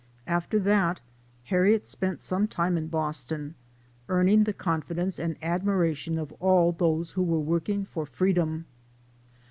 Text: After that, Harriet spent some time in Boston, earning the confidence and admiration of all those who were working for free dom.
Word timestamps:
After 0.25 0.57
that, 0.61 0.99
Harriet 1.43 1.85
spent 1.85 2.21
some 2.21 2.47
time 2.47 2.75
in 2.75 2.87
Boston, 2.87 3.53
earning 4.09 4.45
the 4.45 4.51
confidence 4.53 5.19
and 5.19 5.37
admiration 5.43 6.17
of 6.17 6.31
all 6.39 6.71
those 6.71 7.11
who 7.11 7.21
were 7.21 7.39
working 7.39 7.85
for 7.85 8.07
free 8.07 8.33
dom. 8.33 8.65